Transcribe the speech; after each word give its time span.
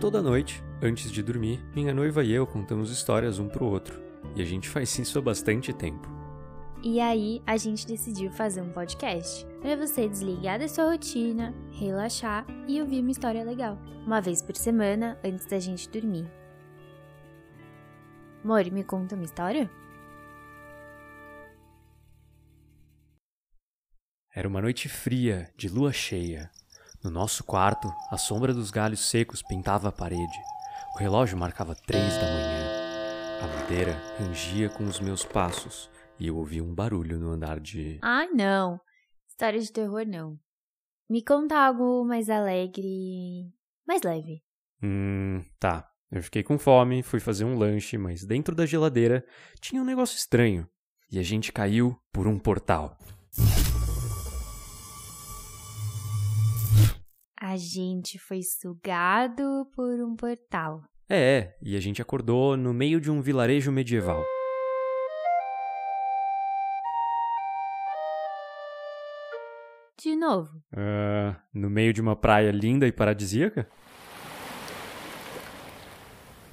Toda 0.00 0.22
noite, 0.22 0.64
antes 0.80 1.12
de 1.12 1.22
dormir, 1.22 1.62
minha 1.74 1.92
noiva 1.92 2.24
e 2.24 2.32
eu 2.32 2.46
contamos 2.46 2.90
histórias 2.90 3.38
um 3.38 3.46
pro 3.46 3.66
outro. 3.66 4.00
E 4.34 4.40
a 4.40 4.44
gente 4.46 4.66
faz 4.70 4.98
isso 4.98 5.18
há 5.18 5.22
bastante 5.22 5.74
tempo. 5.74 6.08
E 6.82 6.98
aí, 6.98 7.42
a 7.46 7.58
gente 7.58 7.86
decidiu 7.86 8.30
fazer 8.30 8.62
um 8.62 8.72
podcast 8.72 9.46
para 9.60 9.76
você 9.76 10.08
desligar 10.08 10.58
da 10.58 10.66
sua 10.66 10.92
rotina, 10.92 11.54
relaxar 11.72 12.46
e 12.66 12.80
ouvir 12.80 13.02
uma 13.02 13.10
história 13.10 13.44
legal, 13.44 13.78
uma 14.06 14.22
vez 14.22 14.40
por 14.40 14.56
semana 14.56 15.20
antes 15.22 15.44
da 15.44 15.58
gente 15.58 15.86
dormir. 15.90 16.26
Mori, 18.42 18.70
me 18.70 18.82
conta 18.82 19.14
uma 19.14 19.24
história? 19.26 19.70
Era 24.34 24.48
uma 24.48 24.62
noite 24.62 24.88
fria, 24.88 25.52
de 25.58 25.68
lua 25.68 25.92
cheia. 25.92 26.50
No 27.02 27.10
nosso 27.10 27.42
quarto, 27.44 27.90
a 28.10 28.18
sombra 28.18 28.52
dos 28.52 28.70
galhos 28.70 29.08
secos 29.08 29.42
pintava 29.42 29.88
a 29.88 29.92
parede. 29.92 30.38
O 30.94 30.98
relógio 30.98 31.38
marcava 31.38 31.74
três 31.74 32.14
da 32.14 32.26
manhã. 32.26 32.70
A 33.42 33.46
madeira 33.46 33.92
rangia 34.18 34.68
com 34.68 34.84
os 34.84 35.00
meus 35.00 35.24
passos 35.24 35.90
e 36.18 36.26
eu 36.26 36.36
ouvi 36.36 36.60
um 36.60 36.74
barulho 36.74 37.18
no 37.18 37.30
andar 37.30 37.58
de. 37.58 37.98
Ai, 38.02 38.28
não. 38.28 38.78
História 39.26 39.58
de 39.58 39.72
terror, 39.72 40.04
não. 40.06 40.38
Me 41.08 41.24
conta 41.24 41.58
algo 41.58 42.04
mais 42.04 42.28
alegre. 42.28 43.50
mais 43.88 44.02
leve. 44.02 44.42
Hum, 44.82 45.42
tá. 45.58 45.88
Eu 46.12 46.22
fiquei 46.22 46.42
com 46.42 46.58
fome, 46.58 47.02
fui 47.02 47.18
fazer 47.18 47.44
um 47.44 47.56
lanche, 47.56 47.96
mas 47.96 48.26
dentro 48.26 48.54
da 48.54 48.66
geladeira 48.66 49.24
tinha 49.58 49.80
um 49.80 49.86
negócio 49.86 50.16
estranho. 50.16 50.68
E 51.10 51.18
a 51.18 51.22
gente 51.22 51.50
caiu 51.50 51.96
por 52.12 52.26
um 52.26 52.38
portal. 52.38 52.98
A 57.50 57.56
gente 57.56 58.16
foi 58.16 58.44
sugado 58.44 59.66
por 59.74 60.00
um 60.00 60.14
portal. 60.14 60.84
É, 61.08 61.56
e 61.60 61.76
a 61.76 61.80
gente 61.80 62.00
acordou 62.00 62.56
no 62.56 62.72
meio 62.72 63.00
de 63.00 63.10
um 63.10 63.20
vilarejo 63.20 63.72
medieval. 63.72 64.24
De 70.00 70.14
novo. 70.14 70.62
Uh, 70.72 71.34
no 71.52 71.68
meio 71.68 71.92
de 71.92 72.00
uma 72.00 72.14
praia 72.14 72.52
linda 72.52 72.86
e 72.86 72.92
paradisíaca? 72.92 73.68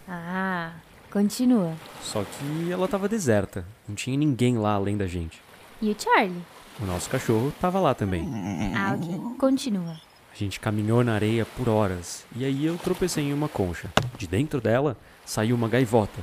Ah, 0.08 0.80
continua. 1.12 1.76
Só 2.02 2.24
que 2.24 2.72
ela 2.72 2.88
tava 2.88 3.08
deserta. 3.08 3.64
Não 3.88 3.94
tinha 3.94 4.18
ninguém 4.18 4.58
lá 4.58 4.74
além 4.74 4.98
da 4.98 5.06
gente. 5.06 5.40
E 5.80 5.92
o 5.92 5.96
Charlie? 5.96 6.42
O 6.82 6.86
nosso 6.86 7.08
cachorro 7.08 7.54
tava 7.62 7.80
lá 7.80 7.94
também. 7.94 8.28
Ah, 8.76 8.96
ok. 8.96 9.38
Continua. 9.38 10.07
A 10.38 10.44
gente 10.44 10.60
caminhou 10.60 11.04
na 11.04 11.16
areia 11.16 11.48
por 11.48 11.68
horas. 11.68 12.24
E 12.36 12.46
aí 12.46 12.64
eu 12.64 12.78
tropecei 12.78 13.24
em 13.24 13.34
uma 13.34 13.50
concha. 13.50 13.90
De 14.20 14.28
dentro 14.28 14.62
dela 14.62 14.96
saiu 15.26 15.56
uma 15.56 15.68
gaivota. 15.68 16.22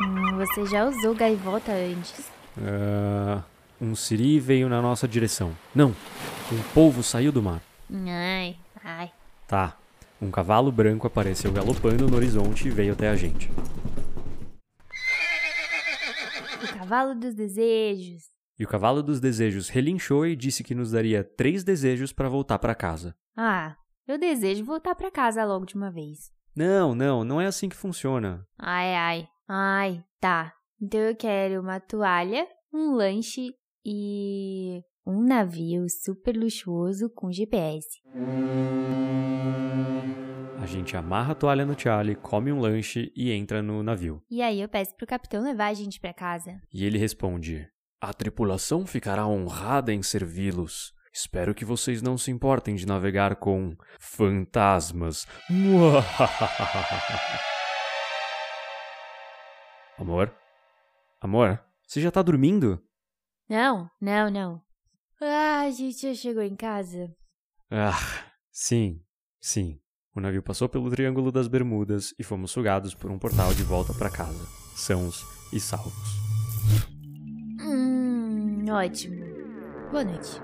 Hum, 0.00 0.36
você 0.36 0.66
já 0.66 0.84
usou 0.84 1.14
gaivota 1.14 1.70
antes? 1.70 2.28
Uh, 2.58 3.40
um 3.80 3.94
siri 3.94 4.40
veio 4.40 4.68
na 4.68 4.82
nossa 4.82 5.06
direção. 5.06 5.52
Não, 5.72 5.94
um 6.50 6.62
polvo 6.74 7.04
saiu 7.04 7.30
do 7.30 7.40
mar. 7.40 7.62
Ai, 7.88 8.56
ai. 8.82 9.12
Tá, 9.46 9.76
um 10.20 10.28
cavalo 10.28 10.72
branco 10.72 11.06
apareceu 11.06 11.52
galopando 11.52 12.08
no 12.08 12.16
horizonte 12.16 12.66
e 12.66 12.70
veio 12.72 12.94
até 12.94 13.10
a 13.10 13.14
gente. 13.14 13.48
O 16.64 16.78
cavalo 16.78 17.14
dos 17.14 17.32
desejos. 17.32 18.24
E 18.62 18.64
o 18.64 18.68
cavalo 18.68 19.02
dos 19.02 19.18
desejos 19.18 19.68
relinchou 19.68 20.24
e 20.24 20.36
disse 20.36 20.62
que 20.62 20.72
nos 20.72 20.92
daria 20.92 21.24
três 21.24 21.64
desejos 21.64 22.12
para 22.12 22.28
voltar 22.28 22.60
para 22.60 22.76
casa. 22.76 23.12
Ah, 23.36 23.74
eu 24.06 24.16
desejo 24.16 24.64
voltar 24.64 24.94
para 24.94 25.10
casa 25.10 25.44
logo 25.44 25.66
de 25.66 25.74
uma 25.74 25.90
vez. 25.90 26.30
Não, 26.54 26.94
não, 26.94 27.24
não 27.24 27.40
é 27.40 27.46
assim 27.46 27.68
que 27.68 27.74
funciona. 27.74 28.46
Ai, 28.56 28.94
ai, 28.94 29.28
ai, 29.48 30.04
tá. 30.20 30.54
Então 30.80 31.00
eu 31.00 31.16
quero 31.16 31.60
uma 31.60 31.80
toalha, 31.80 32.46
um 32.72 32.94
lanche 32.94 33.52
e 33.84 34.80
um 35.04 35.24
navio 35.24 35.84
super 35.88 36.36
luxuoso 36.36 37.10
com 37.10 37.32
GPS. 37.32 37.88
A 40.60 40.66
gente 40.66 40.96
amarra 40.96 41.32
a 41.32 41.34
toalha 41.34 41.66
no 41.66 41.76
Charlie, 41.76 42.14
come 42.14 42.52
um 42.52 42.60
lanche 42.60 43.12
e 43.16 43.32
entra 43.32 43.60
no 43.60 43.82
navio. 43.82 44.22
E 44.30 44.40
aí 44.40 44.60
eu 44.60 44.68
peço 44.68 44.94
pro 44.96 45.04
capitão 45.04 45.42
levar 45.42 45.66
a 45.66 45.74
gente 45.74 45.98
para 45.98 46.14
casa. 46.14 46.60
E 46.72 46.84
ele 46.84 46.96
responde: 46.96 47.68
A 48.02 48.12
tripulação 48.12 48.84
ficará 48.84 49.24
honrada 49.28 49.92
em 49.92 50.02
servi-los. 50.02 50.92
Espero 51.14 51.54
que 51.54 51.64
vocês 51.64 52.02
não 52.02 52.18
se 52.18 52.32
importem 52.32 52.74
de 52.74 52.84
navegar 52.84 53.36
com 53.36 53.76
fantasmas. 54.00 55.24
Amor? 59.96 60.34
Amor? 61.20 61.64
Você 61.86 62.00
já 62.00 62.10
tá 62.10 62.20
dormindo? 62.22 62.82
Não, 63.48 63.88
não, 64.00 64.28
não. 64.28 64.60
Ah, 65.20 65.60
a 65.60 65.70
gente 65.70 66.08
já 66.08 66.12
chegou 66.12 66.42
em 66.42 66.56
casa. 66.56 67.14
Ah, 67.70 67.96
sim, 68.50 69.00
sim. 69.40 69.78
O 70.12 70.20
navio 70.20 70.42
passou 70.42 70.68
pelo 70.68 70.90
Triângulo 70.90 71.30
das 71.30 71.46
Bermudas 71.46 72.12
e 72.18 72.24
fomos 72.24 72.50
sugados 72.50 72.96
por 72.96 73.12
um 73.12 73.18
portal 73.18 73.54
de 73.54 73.62
volta 73.62 73.94
para 73.94 74.10
casa, 74.10 74.44
sãos 74.74 75.24
e 75.52 75.60
salvos. 75.60 76.21
Ótimo. 78.72 79.22
Boa 79.90 80.02
noite. 80.02 80.40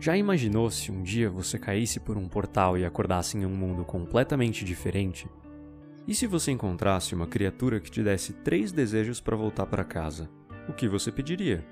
Já 0.00 0.16
imaginou 0.16 0.68
se 0.68 0.90
um 0.90 1.04
dia 1.04 1.30
você 1.30 1.56
caísse 1.60 2.00
por 2.00 2.16
um 2.16 2.26
portal 2.26 2.76
e 2.76 2.84
acordasse 2.84 3.38
em 3.38 3.46
um 3.46 3.54
mundo 3.54 3.84
completamente 3.84 4.64
diferente? 4.64 5.28
E 6.08 6.16
se 6.16 6.26
você 6.26 6.50
encontrasse 6.50 7.14
uma 7.14 7.28
criatura 7.28 7.78
que 7.78 7.88
te 7.88 8.02
desse 8.02 8.32
três 8.32 8.72
desejos 8.72 9.20
para 9.20 9.36
voltar 9.36 9.66
para 9.66 9.84
casa? 9.84 10.28
O 10.68 10.72
que 10.72 10.88
você 10.88 11.12
pediria? 11.12 11.64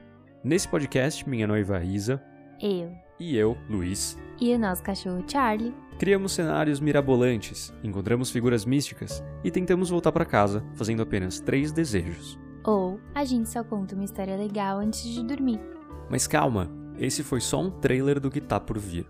Nesse 0.43 0.67
podcast, 0.67 1.29
minha 1.29 1.47
noiva 1.47 1.83
Isa 1.85 2.23
Eu 2.61 2.93
e 3.19 3.37
eu, 3.37 3.59
Luiz, 3.69 4.17
e 4.41 4.55
o 4.55 4.59
nosso 4.59 4.83
cachorro 4.83 5.23
Charlie 5.29 5.75
criamos 5.99 6.33
cenários 6.33 6.81
mirabolantes, 6.81 7.71
encontramos 7.85 8.31
figuras 8.31 8.65
místicas 8.65 9.23
e 9.45 9.51
tentamos 9.51 9.91
voltar 9.91 10.11
para 10.13 10.25
casa 10.25 10.65
fazendo 10.75 11.03
apenas 11.03 11.39
três 11.41 11.71
desejos. 11.73 12.39
ou 12.65 12.99
a 13.15 13.23
gente 13.23 13.51
só 13.51 13.63
conta 13.63 13.95
uma 13.95 14.05
história 14.05 14.35
legal 14.35 14.79
antes 14.79 15.03
de 15.05 15.23
dormir. 15.23 15.61
Mas 16.09 16.27
calma, 16.27 16.71
esse 16.99 17.23
foi 17.23 17.43
só 17.43 17.61
um 17.61 17.71
trailer 17.71 18.19
do 18.19 18.31
que 18.31 18.41
tá 18.41 18.59
por 18.59 18.79
vir. 18.79 19.07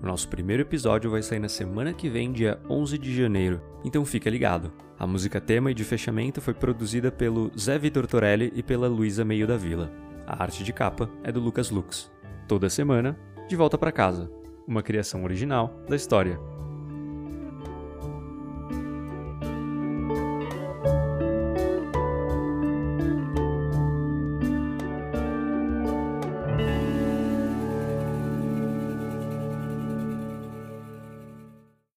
O 0.00 0.06
nosso 0.06 0.28
primeiro 0.28 0.62
episódio 0.62 1.10
vai 1.10 1.22
sair 1.22 1.40
na 1.40 1.48
semana 1.48 1.92
que 1.92 2.08
vem, 2.08 2.30
dia 2.30 2.60
11 2.70 2.96
de 2.96 3.12
janeiro, 3.14 3.60
então 3.84 4.04
fica 4.04 4.30
ligado. 4.30 4.72
A 4.96 5.06
música 5.06 5.40
tema 5.40 5.72
e 5.72 5.74
de 5.74 5.82
fechamento 5.82 6.40
foi 6.40 6.54
produzida 6.54 7.10
pelo 7.10 7.50
Zé 7.58 7.76
Vitor 7.76 8.06
Torelli 8.06 8.52
e 8.54 8.62
pela 8.62 8.86
Luísa 8.86 9.24
Meio 9.24 9.48
da 9.48 9.56
Vila. 9.56 9.90
A 10.32 10.44
arte 10.44 10.62
de 10.62 10.72
capa 10.72 11.10
é 11.24 11.32
do 11.32 11.40
Lucas 11.40 11.70
Lux. 11.70 12.08
Toda 12.46 12.70
semana, 12.70 13.18
de 13.48 13.56
volta 13.56 13.76
para 13.76 13.90
casa. 13.90 14.30
Uma 14.64 14.80
criação 14.80 15.24
original 15.24 15.82
da 15.88 15.96
história. 15.96 16.38